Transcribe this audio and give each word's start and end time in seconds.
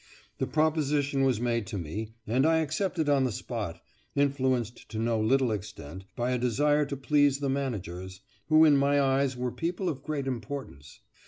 The 0.39 0.47
proposition 0.47 1.25
was 1.25 1.39
made 1.39 1.67
to 1.67 1.77
me, 1.77 2.09
and 2.25 2.43
I 2.43 2.57
accepted 2.57 3.07
on 3.07 3.23
the 3.23 3.31
spot, 3.31 3.83
influenced 4.15 4.89
to 4.89 4.97
no 4.97 5.19
little 5.19 5.51
extent 5.51 6.05
by 6.15 6.31
a 6.31 6.39
desire 6.39 6.87
to 6.87 6.97
please 6.97 7.37
the 7.37 7.49
managers, 7.49 8.19
who 8.47 8.65
in 8.65 8.77
my 8.77 8.99
eyes 8.99 9.37
were 9.37 9.51
people 9.51 9.87
of 9.89 10.01
great 10.01 10.25
importance. 10.25 11.01